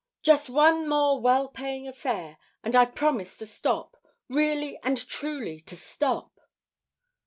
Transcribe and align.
just 0.23 0.49
one 0.49 0.89
more 0.89 1.21
well 1.21 1.47
paying 1.47 1.87
affair, 1.87 2.39
and 2.63 2.75
I 2.75 2.85
promise 2.85 3.37
to 3.37 3.45
stop; 3.45 3.95
really 4.29 4.79
and 4.81 4.97
truly 5.07 5.59
to 5.59 5.75
stop." 5.75 6.39